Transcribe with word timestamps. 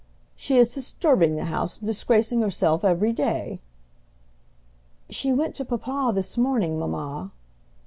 "She 0.35 0.57
is 0.57 0.73
disturbing 0.73 1.35
the 1.35 1.45
house 1.45 1.77
and 1.77 1.85
disgracing 1.85 2.41
herself 2.41 2.83
every 2.83 3.13
day." 3.13 3.59
"She 5.11 5.31
went 5.31 5.53
to 5.57 5.63
papa 5.63 6.11
this 6.15 6.39
morning, 6.39 6.79
mamma." 6.79 7.29